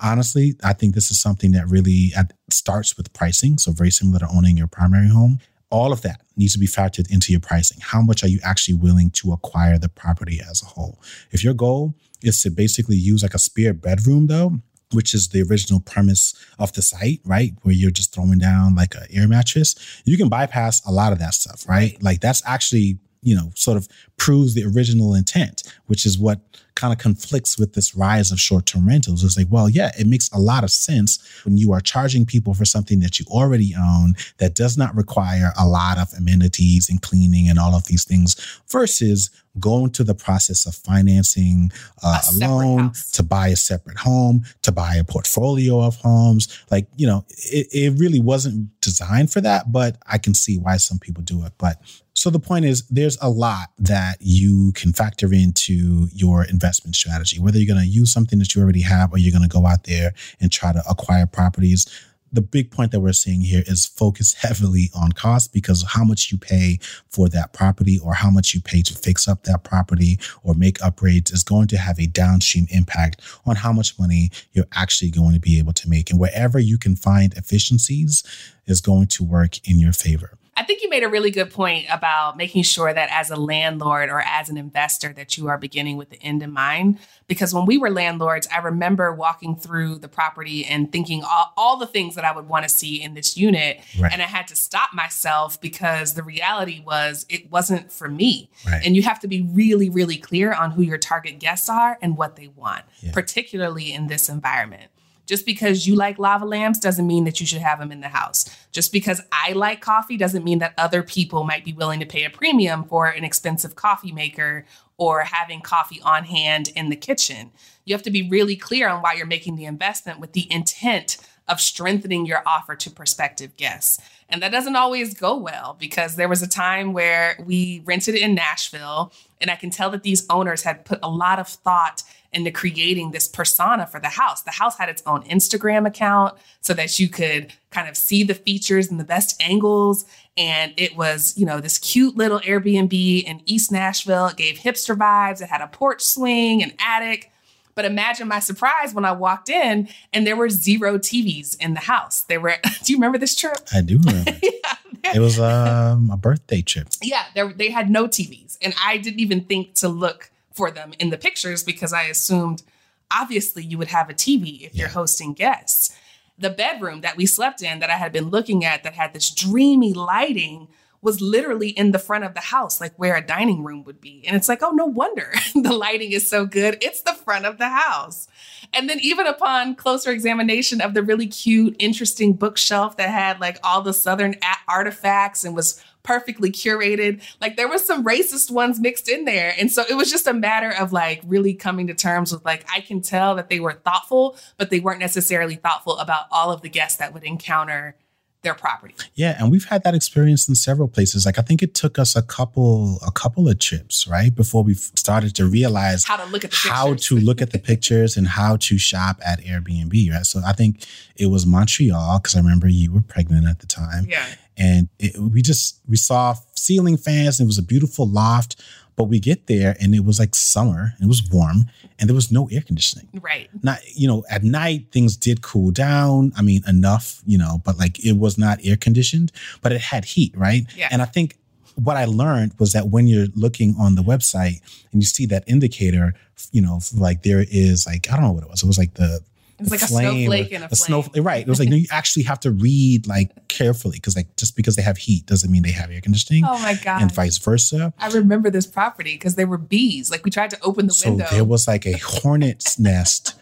[0.00, 3.58] Honestly, I think this is something that really uh, starts with pricing.
[3.58, 5.40] So very similar to owning your primary home.
[5.70, 7.78] All of that needs to be factored into your pricing.
[7.82, 11.00] How much are you actually willing to acquire the property as a whole?
[11.32, 14.60] If your goal is to basically use like a spare bedroom, though,
[14.92, 17.52] which is the original premise of the site, right?
[17.62, 21.18] Where you're just throwing down like an air mattress, you can bypass a lot of
[21.18, 22.00] that stuff, right?
[22.02, 26.40] Like that's actually, you know, sort of proves the original intent, which is what
[26.76, 29.24] kind of conflicts with this rise of short term rentals.
[29.24, 32.54] It's like, well, yeah, it makes a lot of sense when you are charging people
[32.54, 37.02] for something that you already own that does not require a lot of amenities and
[37.02, 38.36] cleaning and all of these things
[38.70, 41.70] versus going through the process of financing
[42.02, 43.10] uh, a, a loan house.
[43.10, 46.62] to buy a separate home, to buy a portfolio of homes.
[46.70, 50.76] Like, you know, it, it really wasn't designed for that, but I can see why
[50.76, 51.52] some people do it.
[51.58, 51.80] But
[52.12, 57.38] so the point is, there's a lot that you can factor into your investment strategy,
[57.40, 59.66] whether you're going to use something that you already have or you're going to go
[59.66, 61.86] out there and try to acquire properties
[62.32, 66.30] the big point that we're seeing here is focus heavily on cost because how much
[66.30, 70.18] you pay for that property or how much you pay to fix up that property
[70.42, 74.66] or make upgrades is going to have a downstream impact on how much money you're
[74.74, 76.10] actually going to be able to make.
[76.10, 78.22] And wherever you can find efficiencies
[78.66, 80.36] is going to work in your favor.
[80.56, 84.08] I think you made a really good point about making sure that as a landlord
[84.08, 86.98] or as an investor that you are beginning with the end in mind.
[87.26, 91.76] Because when we were landlords, I remember walking through the property and thinking all, all
[91.76, 93.80] the things that I would want to see in this unit.
[93.98, 94.10] Right.
[94.10, 98.48] And I had to stop myself because the reality was it wasn't for me.
[98.66, 98.80] Right.
[98.84, 102.16] And you have to be really, really clear on who your target guests are and
[102.16, 103.12] what they want, yeah.
[103.12, 104.90] particularly in this environment.
[105.26, 108.08] Just because you like lava lamps doesn't mean that you should have them in the
[108.08, 108.48] house.
[108.72, 112.24] Just because I like coffee doesn't mean that other people might be willing to pay
[112.24, 114.64] a premium for an expensive coffee maker
[114.96, 117.50] or having coffee on hand in the kitchen.
[117.84, 121.18] You have to be really clear on why you're making the investment with the intent
[121.48, 124.00] of strengthening your offer to prospective guests.
[124.28, 128.34] And that doesn't always go well because there was a time where we rented in
[128.34, 132.50] Nashville, and I can tell that these owners had put a lot of thought into
[132.50, 134.42] creating this persona for the house.
[134.42, 138.34] The house had its own Instagram account so that you could kind of see the
[138.34, 140.04] features and the best angles.
[140.36, 144.26] And it was, you know, this cute little Airbnb in East Nashville.
[144.26, 145.40] It gave hipster vibes.
[145.40, 147.30] It had a porch swing, an attic.
[147.76, 151.80] But imagine my surprise when I walked in and there were zero TVs in the
[151.80, 152.22] house.
[152.22, 153.58] There were, do you remember this trip?
[153.72, 154.32] I do remember.
[154.42, 155.14] yeah.
[155.14, 156.88] It was um, a birthday trip.
[157.02, 158.56] Yeah, they had no TVs.
[158.60, 162.62] And I didn't even think to look for them in the pictures because I assumed
[163.10, 164.80] obviously you would have a TV if yeah.
[164.80, 165.94] you're hosting guests.
[166.38, 169.30] The bedroom that we slept in that I had been looking at that had this
[169.30, 170.68] dreamy lighting
[171.06, 174.24] was literally in the front of the house, like where a dining room would be.
[174.26, 176.78] And it's like, oh, no wonder the lighting is so good.
[176.82, 178.26] It's the front of the house.
[178.74, 183.58] And then, even upon closer examination of the really cute, interesting bookshelf that had like
[183.62, 184.34] all the Southern
[184.66, 187.22] artifacts and was perfectly curated.
[187.40, 189.54] Like there was some racist ones mixed in there.
[189.58, 192.64] And so it was just a matter of like really coming to terms with like,
[192.72, 196.62] I can tell that they were thoughtful, but they weren't necessarily thoughtful about all of
[196.62, 197.96] the guests that would encounter
[198.46, 198.94] their property.
[199.14, 201.26] Yeah, and we've had that experience in several places.
[201.26, 204.74] Like I think it took us a couple a couple of trips, right, before we
[204.74, 207.06] started to realize how to look at the how pictures.
[207.08, 210.24] to look at the pictures and how to shop at Airbnb, right?
[210.24, 214.06] So I think it was Montreal because I remember you were pregnant at the time.
[214.08, 214.26] Yeah.
[214.56, 217.38] And it, we just we saw ceiling fans.
[217.38, 218.62] And it was a beautiful loft
[218.96, 221.66] but we get there and it was like summer, it was warm,
[221.98, 223.08] and there was no air conditioning.
[223.20, 223.48] Right.
[223.62, 226.32] Not, you know, at night things did cool down.
[226.36, 229.32] I mean, enough, you know, but like it was not air conditioned,
[229.62, 230.62] but it had heat, right?
[230.74, 230.88] Yeah.
[230.90, 231.36] And I think
[231.76, 234.60] what I learned was that when you're looking on the website
[234.92, 236.14] and you see that indicator,
[236.50, 238.62] you know, like there is like, I don't know what it was.
[238.62, 239.20] It was like the
[239.58, 241.04] it's like a snowflake and a, a snow.
[241.16, 241.40] Right.
[241.40, 244.76] It was like no, you actually have to read like carefully because like just because
[244.76, 246.44] they have heat doesn't mean they have air conditioning.
[246.44, 247.02] Oh my god!
[247.02, 247.92] And vice versa.
[247.98, 250.10] I remember this property because there were bees.
[250.10, 251.26] Like we tried to open the so window.
[251.30, 253.34] there was like a hornet's nest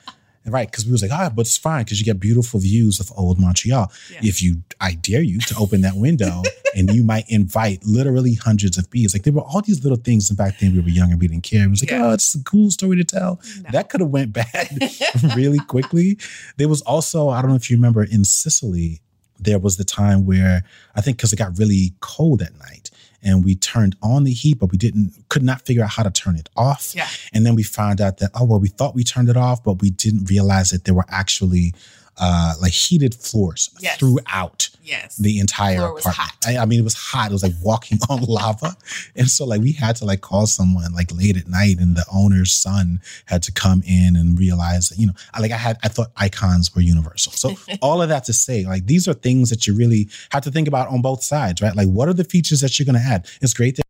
[0.46, 3.11] Right, because we was like, ah, but it's fine because you get beautiful views of
[3.16, 3.90] old Montreal.
[4.12, 4.20] Yeah.
[4.22, 6.42] If you, I dare you to open that window,
[6.76, 9.14] and you might invite literally hundreds of bees.
[9.14, 10.28] Like there were all these little things.
[10.28, 11.64] And back then we were young and we didn't care.
[11.64, 12.07] It was like, yeah.
[12.07, 13.40] oh, it's a cool story to tell.
[13.62, 13.70] No.
[13.70, 14.68] That could have went bad
[15.37, 16.18] really quickly.
[16.57, 19.00] There was also, I don't know if you remember, in Sicily,
[19.38, 20.62] there was the time where
[20.94, 22.90] I think because it got really cold at night
[23.24, 26.10] and we turned on the heat, but we didn't could not figure out how to
[26.10, 26.92] turn it off.
[26.94, 27.08] Yeah.
[27.32, 29.80] And then we found out that oh well, we thought we turned it off, but
[29.80, 31.74] we didn't realize that there were actually
[32.18, 33.98] uh, like heated floors yes.
[33.98, 35.16] throughout yes.
[35.16, 36.46] the entire Floor apartment.
[36.46, 37.31] I, I, mean, it was hot.
[37.31, 38.77] It was like walking on lava.
[39.16, 42.05] And so like we had to like call someone like late at night and the
[42.12, 45.88] owner's son had to come in and realize that, you know, like I had, I
[45.88, 47.33] thought icons were universal.
[47.33, 50.50] So all of that to say, like these are things that you really have to
[50.50, 51.74] think about on both sides, right?
[51.74, 53.27] Like what are the features that you're going to add?
[53.40, 53.84] It's great that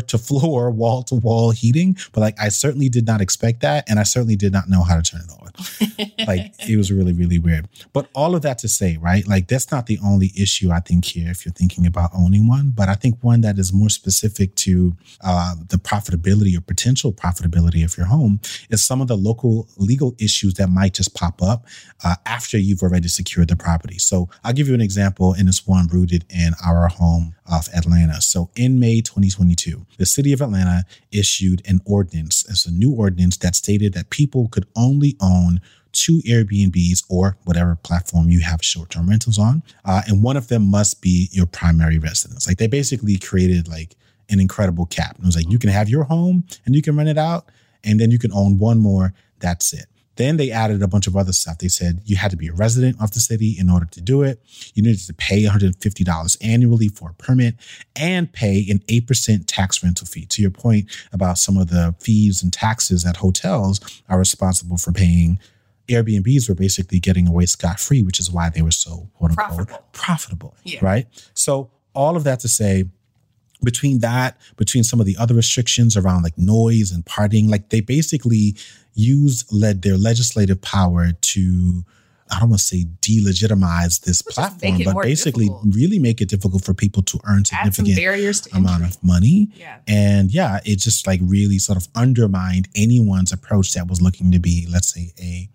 [0.00, 3.98] to floor, wall to wall heating, but like I certainly did not expect that, and
[3.98, 5.42] I certainly did not know how to turn it on.
[6.26, 7.68] like it was really, really weird.
[7.92, 9.26] But all of that to say, right?
[9.26, 12.70] Like that's not the only issue I think here if you're thinking about owning one,
[12.70, 17.84] but I think one that is more specific to uh, the profitability or potential profitability
[17.84, 21.66] of your home is some of the local legal issues that might just pop up
[22.04, 23.98] uh, after you've already secured the property.
[23.98, 28.20] So I'll give you an example, and it's one rooted in our home of Atlanta.
[28.20, 33.36] So in May 2022, the city of Atlanta issued an ordinance, it's a new ordinance
[33.38, 35.60] that stated that people could only own
[35.92, 39.62] two Airbnbs or whatever platform you have short term rentals on.
[39.84, 42.48] Uh, and one of them must be your primary residence.
[42.48, 43.96] Like they basically created like
[44.30, 45.16] an incredible cap.
[45.18, 47.46] It was like you can have your home and you can rent it out,
[47.84, 49.12] and then you can own one more.
[49.40, 49.86] That's it.
[50.16, 51.58] Then they added a bunch of other stuff.
[51.58, 54.22] They said you had to be a resident of the city in order to do
[54.22, 54.42] it.
[54.74, 57.54] You needed to pay $150 annually for a permit
[57.96, 60.26] and pay an 8% tax rental fee.
[60.26, 64.92] To your point about some of the fees and taxes that hotels are responsible for
[64.92, 65.38] paying
[65.88, 69.48] Airbnbs were basically getting away scot free, which is why they were so quote unquote
[69.48, 69.84] profitable.
[69.92, 70.78] profitable yeah.
[70.80, 71.06] Right.
[71.34, 72.84] So all of that to say,
[73.62, 77.80] between that, between some of the other restrictions around like noise and partying, like they
[77.80, 78.56] basically
[78.94, 81.84] used led their legislative power to
[82.32, 85.74] I don't want to say delegitimize this platform, but basically difficult.
[85.74, 89.50] really make it difficult for people to earn significant amount of money.
[89.54, 89.78] Yeah.
[89.86, 94.38] And yeah, it just like really sort of undermined anyone's approach that was looking to
[94.38, 95.50] be, let's say, a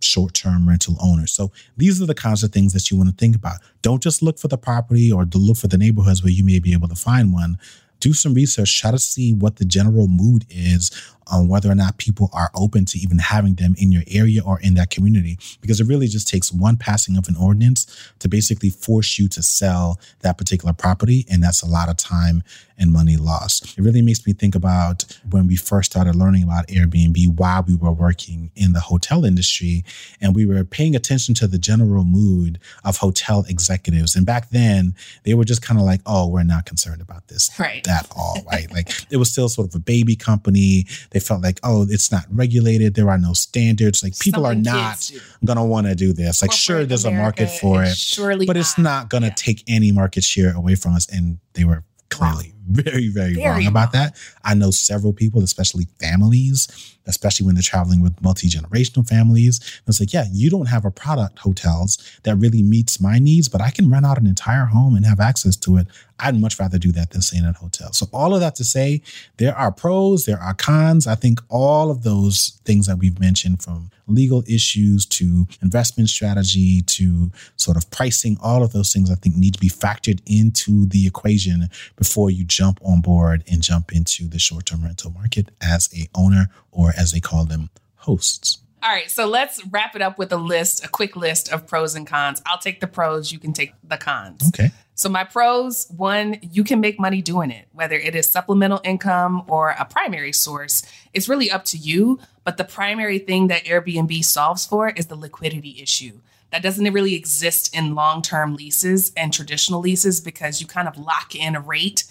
[0.00, 1.26] short term rental owner.
[1.26, 3.58] So these are the kinds of things that you want to think about.
[3.82, 6.58] Don't just look for the property or to look for the neighborhoods where you may
[6.58, 7.58] be able to find one.
[8.00, 10.90] Do some research, try to see what the general mood is
[11.30, 14.60] on whether or not people are open to even having them in your area or
[14.60, 15.38] in that community.
[15.60, 17.86] Because it really just takes one passing of an ordinance
[18.18, 21.26] to basically force you to sell that particular property.
[21.30, 22.42] And that's a lot of time
[22.78, 23.78] and money lost.
[23.78, 27.76] It really makes me think about when we first started learning about Airbnb while we
[27.76, 29.84] were working in the hotel industry
[30.20, 34.16] and we were paying attention to the general mood of hotel executives.
[34.16, 37.50] And back then, they were just kind of like, oh, we're not concerned about this
[37.58, 37.86] right.
[37.86, 38.70] at all, right?
[38.72, 40.86] like it was still sort of a baby company.
[41.14, 42.94] They felt like, oh, it's not regulated.
[42.94, 44.02] There are no standards.
[44.02, 45.12] Like people Something are not
[45.44, 46.42] going to want to do this.
[46.42, 48.60] Like, Corporate sure, there's America a market for it, surely but not.
[48.60, 49.34] it's not going to yeah.
[49.36, 51.06] take any market share away from us.
[51.08, 52.54] And they were clearly wrong.
[52.68, 54.16] very, very, very wrong, wrong about that.
[54.42, 59.60] I know several people, especially families, especially when they're traveling with multi generational families.
[59.86, 63.60] it's like, yeah, you don't have a product, hotels, that really meets my needs, but
[63.60, 65.86] I can rent out an entire home and have access to it.
[66.20, 67.92] I'd much rather do that than stay in a hotel.
[67.92, 69.02] So, all of that to say,
[69.38, 71.06] there are pros, there are cons.
[71.06, 76.82] I think all of those things that we've mentioned from legal issues to investment strategy
[76.82, 80.86] to sort of pricing, all of those things I think need to be factored into
[80.86, 85.50] the equation before you jump on board and jump into the short term rental market
[85.60, 88.58] as a owner or as they call them, hosts.
[88.82, 91.94] All right, so let's wrap it up with a list, a quick list of pros
[91.94, 92.42] and cons.
[92.44, 94.48] I'll take the pros, you can take the cons.
[94.48, 94.72] Okay.
[94.96, 99.42] So, my pros one, you can make money doing it, whether it is supplemental income
[99.48, 100.82] or a primary source.
[101.12, 102.20] It's really up to you.
[102.44, 106.20] But the primary thing that Airbnb solves for is the liquidity issue.
[106.50, 110.96] That doesn't really exist in long term leases and traditional leases because you kind of
[110.96, 112.04] lock in a rate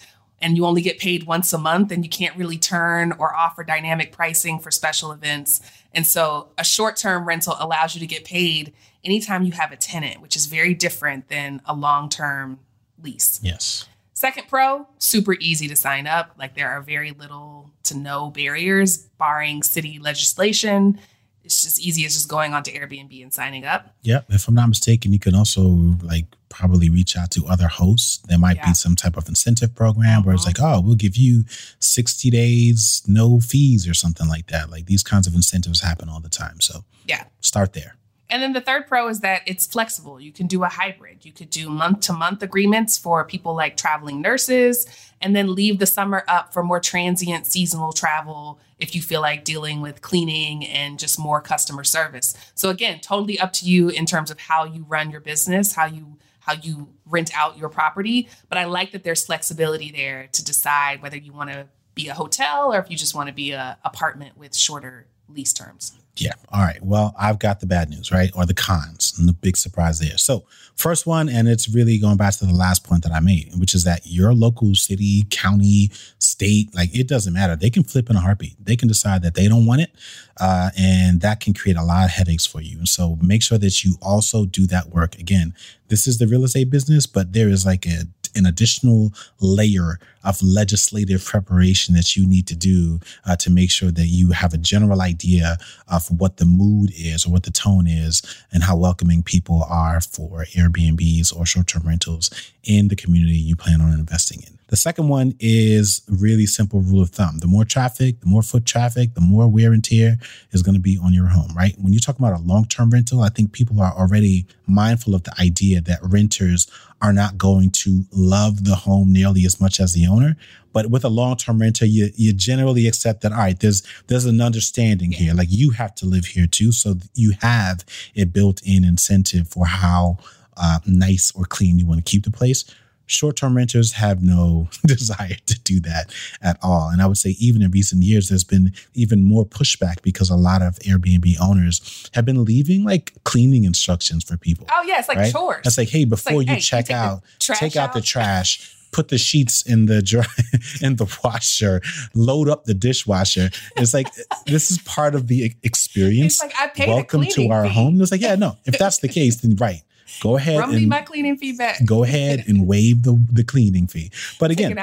[0.43, 3.63] and you only get paid once a month and you can't really turn or offer
[3.63, 5.61] dynamic pricing for special events.
[5.93, 8.73] And so a short term rental allows you to get paid
[9.05, 12.59] anytime you have a tenant, which is very different than a long term
[13.01, 13.39] lease.
[13.41, 13.87] Yes.
[14.13, 16.35] Second Pro, super easy to sign up.
[16.37, 20.99] Like there are very little to no barriers, barring city legislation
[21.43, 23.93] it's just easy as just going onto Airbnb and signing up.
[24.03, 24.25] Yep.
[24.29, 25.63] If I'm not mistaken, you can also
[26.01, 28.19] like probably reach out to other hosts.
[28.27, 28.67] There might yeah.
[28.67, 30.21] be some type of incentive program uh-huh.
[30.21, 30.65] where it's uh-huh.
[30.65, 31.45] like, oh, we'll give you
[31.79, 34.69] 60 days, no fees or something like that.
[34.69, 36.61] Like these kinds of incentives happen all the time.
[36.61, 37.95] So yeah, start there.
[38.29, 40.19] And then the third pro is that it's flexible.
[40.19, 41.23] You can do a hybrid.
[41.23, 44.87] You could do month to month agreements for people like traveling nurses,
[45.21, 49.43] and then leave the summer up for more transient seasonal travel if you feel like
[49.43, 52.35] dealing with cleaning and just more customer service.
[52.55, 55.85] So again, totally up to you in terms of how you run your business, how
[55.85, 60.43] you how you rent out your property, but I like that there's flexibility there to
[60.43, 63.51] decide whether you want to be a hotel or if you just want to be
[63.51, 65.93] a apartment with shorter lease terms.
[66.17, 66.33] Yeah.
[66.49, 66.81] All right.
[66.83, 68.29] Well, I've got the bad news, right?
[68.35, 70.17] Or the cons and the big surprise there.
[70.17, 70.45] So,
[70.75, 73.73] first one, and it's really going back to the last point that I made, which
[73.73, 77.55] is that your local city, county, state, like it doesn't matter.
[77.55, 78.63] They can flip in a heartbeat.
[78.63, 79.91] They can decide that they don't want it.
[80.39, 82.77] Uh, and that can create a lot of headaches for you.
[82.77, 85.15] And so, make sure that you also do that work.
[85.15, 85.55] Again,
[85.87, 88.03] this is the real estate business, but there is like a
[88.35, 93.91] an additional layer of legislative preparation that you need to do uh, to make sure
[93.91, 97.87] that you have a general idea of what the mood is or what the tone
[97.87, 102.29] is and how welcoming people are for Airbnbs or short term rentals
[102.63, 104.57] in the community you plan on investing in.
[104.67, 107.39] The second one is really simple rule of thumb.
[107.39, 110.17] The more traffic, the more foot traffic, the more wear and tear
[110.51, 111.75] is going to be on your home, right?
[111.79, 115.23] When you talk about a long term rental, I think people are already mindful of
[115.23, 116.69] the idea that renters
[117.01, 120.37] are not going to love the home nearly as much as the owner.
[120.71, 124.25] But with a long term renter, you you generally accept that all right, there's there's
[124.25, 125.33] an understanding here.
[125.33, 129.67] Like you have to live here too, so you have a built in incentive for
[129.67, 130.17] how
[130.57, 132.65] uh, nice or clean you want to keep the place
[133.05, 136.89] short term renters have no desire to do that at all.
[136.89, 140.35] And I would say, even in recent years, there's been even more pushback because a
[140.35, 144.67] lot of Airbnb owners have been leaving like cleaning instructions for people.
[144.71, 145.31] Oh, yeah, it's like right?
[145.31, 145.61] chores.
[145.65, 148.77] It's like, hey, before like, you hey, check you out, take out, out the trash.
[148.91, 150.23] Put the sheets in the dry
[150.81, 151.81] in the washer.
[152.13, 153.49] Load up the dishwasher.
[153.75, 154.07] It's like
[154.45, 156.35] this is part of the experience.
[156.35, 157.73] It's like I paid Welcome to our fee.
[157.73, 157.99] home.
[157.99, 158.55] It's like yeah, no.
[158.65, 159.81] If that's the case, then right
[160.21, 161.83] go ahead Run my cleaning fee back.
[161.85, 164.11] go ahead and waive the, the cleaning fee.
[164.39, 164.75] But again,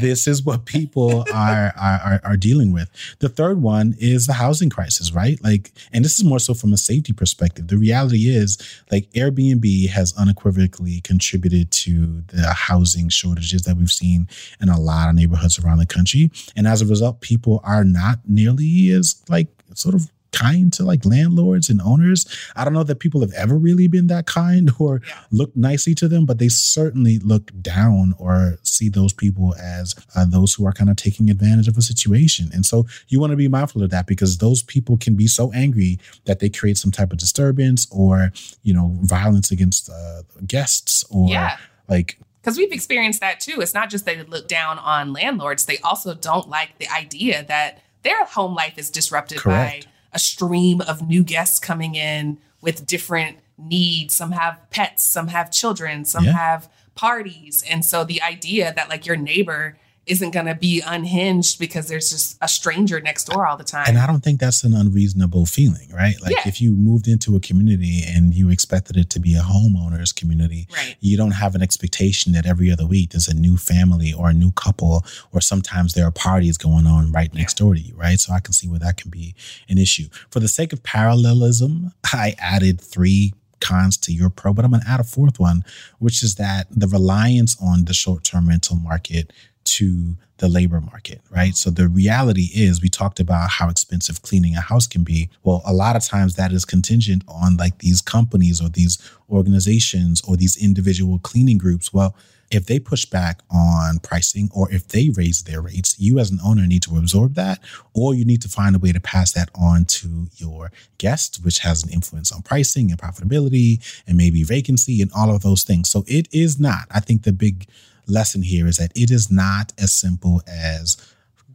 [0.00, 2.90] this is what people are, are are dealing with.
[3.20, 5.42] The third one is the housing crisis, right?
[5.42, 7.68] Like, and this is more so from a safety perspective.
[7.68, 8.58] The reality is,
[8.90, 14.28] like, Airbnb has unequivocally contributed to the housing shortages that we've seen
[14.60, 18.20] in a lot of neighborhoods around the country, and as a result, people are not
[18.26, 22.26] nearly as like sort of kind to like landlords and owners.
[22.54, 25.20] I don't know that people have ever really been that kind or yeah.
[25.30, 30.26] looked nicely to them, but they certainly look down or see those people as uh,
[30.26, 32.50] those who are kind of taking advantage of a situation.
[32.52, 35.52] And so you want to be mindful of that because those people can be so
[35.52, 41.04] angry that they create some type of disturbance or, you know, violence against uh, guests
[41.10, 41.56] or yeah.
[41.88, 43.60] like because we've experienced that too.
[43.60, 47.82] It's not just they look down on landlords; they also don't like the idea that
[48.04, 49.86] their home life is disrupted Correct.
[49.86, 54.14] by a stream of new guests coming in with different needs.
[54.14, 56.32] Some have pets, some have children, some yeah.
[56.32, 57.62] have parties.
[57.70, 62.10] And so the idea that like your neighbor isn't going to be unhinged because there's
[62.10, 63.86] just a stranger next door all the time.
[63.88, 66.14] And I don't think that's an unreasonable feeling, right?
[66.22, 66.42] Like yeah.
[66.46, 70.68] if you moved into a community and you expected it to be a homeowners community,
[70.72, 70.96] right.
[71.00, 74.34] you don't have an expectation that every other week there's a new family or a
[74.34, 77.64] new couple or sometimes there are parties going on right next yeah.
[77.64, 78.20] door to you, right?
[78.20, 79.34] So I can see where that can be
[79.68, 80.08] an issue.
[80.30, 84.82] For the sake of parallelism, I added three cons to your pro, but I'm going
[84.82, 85.64] to add a fourth one,
[85.98, 89.32] which is that the reliance on the short term rental market
[89.66, 91.54] to the labor market, right?
[91.56, 95.30] So the reality is we talked about how expensive cleaning a house can be.
[95.42, 98.98] Well, a lot of times that is contingent on like these companies or these
[99.30, 101.92] organizations or these individual cleaning groups.
[101.92, 102.14] Well,
[102.50, 106.38] if they push back on pricing or if they raise their rates, you as an
[106.44, 107.58] owner need to absorb that,
[107.92, 111.60] or you need to find a way to pass that on to your guests, which
[111.60, 115.90] has an influence on pricing and profitability and maybe vacancy and all of those things.
[115.90, 117.66] So it is not, I think the big
[118.06, 120.96] lesson here is that it is not as simple as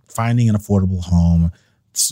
[0.07, 1.51] finding an affordable home,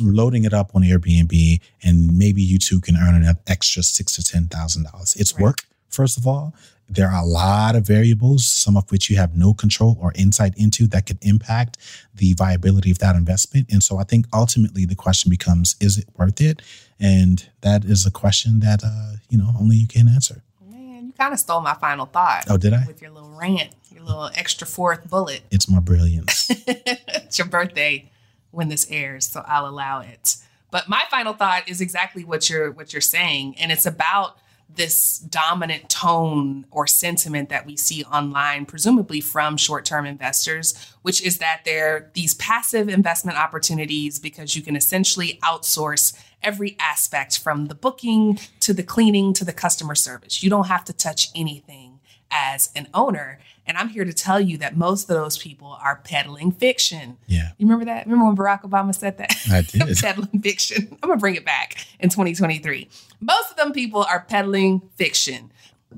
[0.01, 4.23] loading it up on Airbnb, and maybe you too can earn an extra six to
[4.23, 5.15] ten thousand dollars.
[5.15, 5.43] It's right.
[5.43, 6.53] work, first of all.
[6.91, 10.55] There are a lot of variables, some of which you have no control or insight
[10.57, 11.77] into that could impact
[12.15, 13.67] the viability of that investment.
[13.71, 16.63] And so I think ultimately the question becomes, is it worth it?
[16.99, 20.41] And that is a question that uh, you know only you can answer.
[20.67, 22.45] Man, you kind of stole my final thought.
[22.49, 22.85] Oh, did I?
[22.87, 25.41] With your little rant little extra fourth bullet.
[25.51, 26.49] It's my brilliance.
[26.67, 28.11] it's your birthday
[28.51, 30.37] when this airs, so I'll allow it.
[30.71, 34.37] But my final thought is exactly what you're what you're saying, and it's about
[34.75, 41.21] this dominant tone or sentiment that we see online, presumably from short term investors, which
[41.23, 47.65] is that they're these passive investment opportunities because you can essentially outsource every aspect from
[47.65, 50.43] the booking to the cleaning to the customer service.
[50.43, 51.99] You don't have to touch anything
[52.31, 53.39] as an owner.
[53.69, 57.17] And I'm here to tell you that most of those people are peddling fiction.
[57.27, 57.51] Yeah.
[57.59, 58.07] You remember that?
[58.07, 59.31] Remember when Barack Obama said that?
[59.51, 59.95] I did.
[59.95, 60.87] peddling fiction.
[61.03, 62.89] I'm going to bring it back in 2023.
[63.21, 65.51] Most of them people are peddling fiction.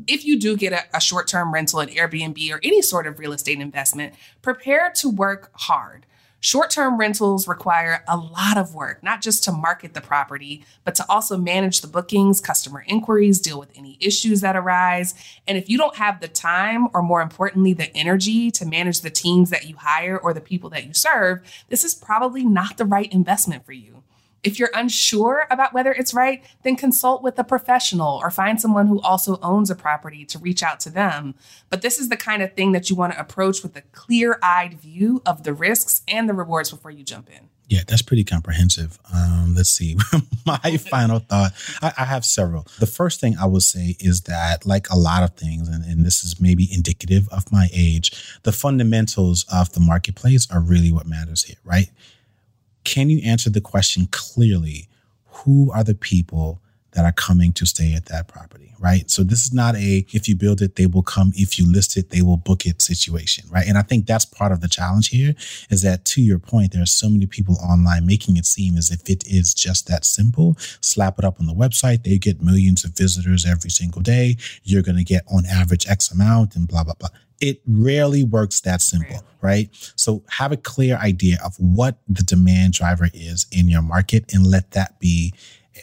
[0.05, 3.19] If you do get a, a short term rental at Airbnb or any sort of
[3.19, 6.05] real estate investment, prepare to work hard.
[6.43, 10.95] Short term rentals require a lot of work, not just to market the property, but
[10.95, 15.13] to also manage the bookings, customer inquiries, deal with any issues that arise.
[15.47, 19.11] And if you don't have the time, or more importantly, the energy to manage the
[19.11, 22.85] teams that you hire or the people that you serve, this is probably not the
[22.85, 24.00] right investment for you.
[24.43, 28.87] If you're unsure about whether it's right, then consult with a professional or find someone
[28.87, 31.35] who also owns a property to reach out to them.
[31.69, 34.39] But this is the kind of thing that you want to approach with a clear
[34.41, 37.49] eyed view of the risks and the rewards before you jump in.
[37.71, 38.99] Yeah, that's pretty comprehensive.
[39.15, 39.95] Um, let's see.
[40.45, 40.57] My
[40.89, 42.67] final thought I, I, have several.
[42.79, 46.05] The first thing I will say is that, like a lot of things, and, and
[46.05, 51.07] this is maybe indicative of my age, the fundamentals of the marketplace are really what
[51.07, 51.89] matters here, right?
[52.83, 54.87] Can you answer the question clearly?
[55.25, 56.61] Who are the people
[56.91, 59.09] that are coming to stay at that property, right?
[59.09, 61.31] So this is not a if you build it, they will come.
[61.35, 63.65] If you list it, they will book it situation, right?
[63.65, 65.33] And I think that's part of the challenge here
[65.69, 68.91] is that to your point, there are so many people online making it seem as
[68.91, 70.55] if it is just that simple.
[70.81, 74.37] Slap it up on the website, they get millions of visitors every single day.
[74.63, 77.09] You're going to get on average X amount and blah, blah, blah
[77.41, 79.69] it rarely works that simple, right?
[79.95, 84.45] So have a clear idea of what the demand driver is in your market and
[84.45, 85.33] let that be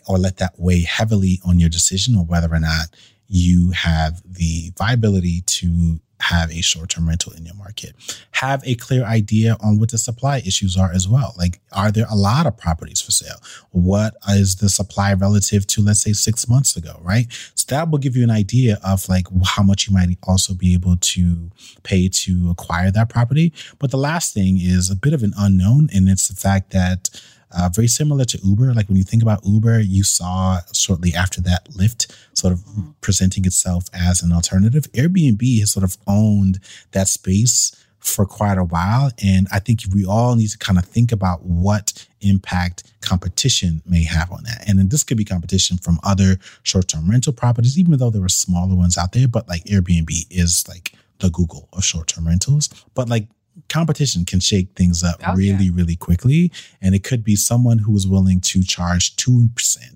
[0.07, 2.87] or let that weigh heavily on your decision on whether or not
[3.27, 7.95] you have the viability to have a short term rental in your market.
[8.33, 11.35] Have a clear idea on what the supply issues are as well.
[11.37, 13.41] Like, are there a lot of properties for sale?
[13.71, 17.27] What is the supply relative to, let's say, six months ago, right?
[17.55, 20.75] So that will give you an idea of like how much you might also be
[20.75, 21.51] able to
[21.83, 23.53] pay to acquire that property.
[23.79, 27.11] But the last thing is a bit of an unknown, and it's the fact that
[27.51, 28.75] uh, very similar to Uber.
[28.75, 32.91] Like when you think about Uber, you saw shortly after that Lyft sort of mm-hmm.
[33.01, 34.91] presenting itself as an alternative.
[34.93, 36.61] Airbnb has sort of owned
[36.93, 39.11] that space for quite a while.
[39.23, 44.05] And I think we all need to kind of think about what impact competition may
[44.05, 44.69] have on that.
[44.69, 48.25] And then this could be competition from other short term rental properties, even though there
[48.25, 49.29] are smaller ones out there.
[49.29, 52.69] But like Airbnb is like the Google of short term rentals.
[52.95, 53.29] But like
[53.69, 55.71] competition can shake things up oh, really, yeah.
[55.75, 56.53] really quickly.
[56.81, 59.49] And it could be someone who is willing to charge 2%,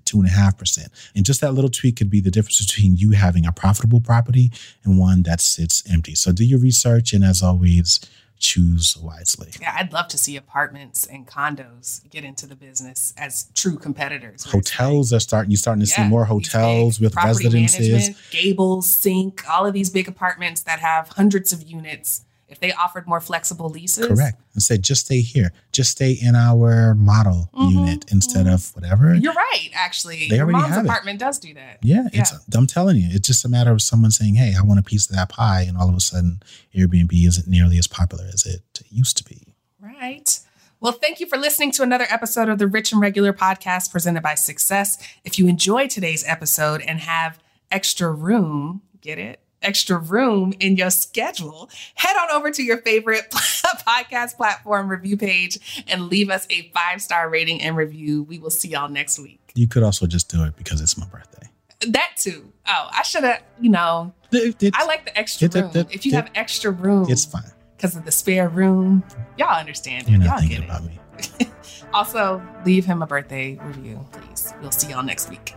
[0.03, 0.87] 2.5%.
[1.15, 4.51] And just that little tweak could be the difference between you having a profitable property
[4.83, 6.15] and one that sits empty.
[6.15, 7.13] So do your research.
[7.13, 7.99] And as always,
[8.43, 9.51] choose wisely.
[9.61, 14.43] Yeah, I'd love to see apartments and condos get into the business as true competitors.
[14.43, 15.51] Hotels like, are starting.
[15.51, 20.07] You're starting to yeah, see more hotels with residences, gables, sink, all of these big
[20.07, 24.07] apartments that have hundreds of units if they offered more flexible leases.
[24.07, 24.39] Correct.
[24.53, 25.51] And said, just stay here.
[25.71, 28.53] Just stay in our model mm-hmm, unit instead mm-hmm.
[28.53, 29.15] of whatever.
[29.15, 30.29] You're right, actually.
[30.29, 31.25] They Your already mom's have apartment it.
[31.25, 31.79] does do that.
[31.81, 32.21] Yeah, yeah.
[32.21, 34.83] It's, I'm telling you, it's just a matter of someone saying, hey, I want a
[34.83, 35.65] piece of that pie.
[35.67, 36.43] And all of a sudden,
[36.75, 39.55] Airbnb isn't nearly as popular as it used to be.
[39.81, 40.39] Right.
[40.79, 44.21] Well, thank you for listening to another episode of the Rich and Regular podcast presented
[44.21, 44.97] by Success.
[45.23, 47.39] If you enjoyed today's episode and have
[47.71, 49.39] extra room, get it?
[49.63, 55.83] Extra room in your schedule, head on over to your favorite podcast platform review page
[55.87, 58.23] and leave us a five star rating and review.
[58.23, 59.39] We will see y'all next week.
[59.55, 61.47] You could also just do it because it's my birthday.
[61.87, 62.51] That too.
[62.67, 65.71] Oh, I should have, you know, it's, I like the extra it, room.
[65.73, 67.43] It, if you have extra room, it's fine.
[67.75, 69.03] Because of the spare room,
[69.37, 70.07] y'all understand.
[70.07, 70.99] You're not y'all thinking about me.
[71.93, 74.53] also, leave him a birthday review, please.
[74.61, 75.55] We'll see y'all next week.